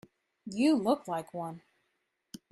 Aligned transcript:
You 0.47 0.77
look 0.77 1.07
like 1.07 1.31
one. 1.31 1.61